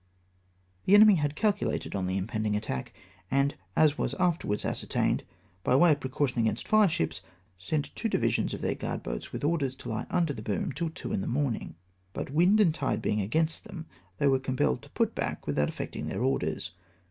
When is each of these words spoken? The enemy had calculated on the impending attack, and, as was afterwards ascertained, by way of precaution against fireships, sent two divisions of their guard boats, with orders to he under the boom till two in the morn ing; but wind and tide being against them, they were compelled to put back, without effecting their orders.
The 0.85 0.95
enemy 0.95 1.17
had 1.17 1.35
calculated 1.35 1.93
on 1.93 2.07
the 2.07 2.17
impending 2.17 2.55
attack, 2.55 2.91
and, 3.29 3.53
as 3.75 3.99
was 3.99 4.15
afterwards 4.15 4.65
ascertained, 4.65 5.23
by 5.63 5.75
way 5.75 5.91
of 5.91 5.99
precaution 5.99 6.39
against 6.39 6.67
fireships, 6.67 7.21
sent 7.55 7.95
two 7.95 8.09
divisions 8.09 8.55
of 8.55 8.63
their 8.63 8.73
guard 8.73 9.03
boats, 9.03 9.31
with 9.31 9.43
orders 9.43 9.75
to 9.75 9.95
he 9.95 10.03
under 10.09 10.33
the 10.33 10.41
boom 10.41 10.71
till 10.71 10.89
two 10.89 11.13
in 11.13 11.21
the 11.21 11.27
morn 11.27 11.53
ing; 11.55 11.75
but 12.13 12.31
wind 12.31 12.59
and 12.59 12.73
tide 12.73 12.99
being 13.03 13.21
against 13.21 13.65
them, 13.65 13.85
they 14.17 14.25
were 14.27 14.39
compelled 14.39 14.81
to 14.81 14.89
put 14.89 15.13
back, 15.13 15.45
without 15.45 15.69
effecting 15.69 16.07
their 16.07 16.23
orders. 16.23 16.71